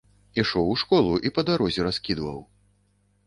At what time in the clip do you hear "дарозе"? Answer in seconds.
1.49-1.85